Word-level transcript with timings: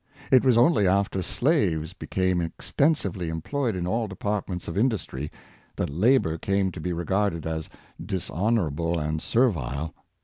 It 0.31 0.43
was 0.43 0.57
only 0.57 0.87
after 0.87 1.21
slaves 1.21 1.93
became 1.93 2.41
extensively 2.41 3.29
employed 3.29 3.75
in 3.75 3.85
all 3.85 4.07
departments 4.07 4.67
of 4.67 4.75
industry 4.75 5.31
that 5.75 5.91
labor 5.91 6.39
came 6.39 6.71
to 6.71 6.81
be 6.81 6.91
re 6.91 7.05
garded 7.05 7.45
as 7.45 7.69
dishonorable 8.03 8.97
and 8.97 9.21
servile. 9.21 9.93